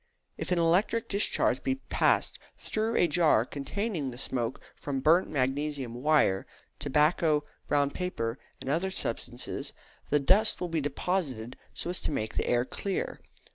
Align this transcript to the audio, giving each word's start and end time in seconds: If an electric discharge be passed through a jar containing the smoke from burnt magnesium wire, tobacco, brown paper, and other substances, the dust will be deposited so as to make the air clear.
If 0.35 0.51
an 0.51 0.57
electric 0.57 1.09
discharge 1.09 1.61
be 1.61 1.75
passed 1.75 2.39
through 2.57 2.95
a 2.95 3.07
jar 3.07 3.45
containing 3.45 4.09
the 4.09 4.17
smoke 4.17 4.59
from 4.75 4.99
burnt 4.99 5.29
magnesium 5.29 5.93
wire, 5.93 6.47
tobacco, 6.79 7.43
brown 7.67 7.91
paper, 7.91 8.39
and 8.59 8.67
other 8.67 8.89
substances, 8.89 9.73
the 10.09 10.19
dust 10.19 10.59
will 10.59 10.69
be 10.69 10.81
deposited 10.81 11.55
so 11.75 11.91
as 11.91 12.01
to 12.01 12.11
make 12.11 12.33
the 12.33 12.47
air 12.47 12.65
clear. 12.65 13.21